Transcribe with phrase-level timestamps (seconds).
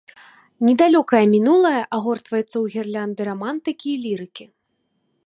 [0.67, 4.45] Недалёкае мінулае агортваецца ў гірлянды рамантыкі і лірыкі.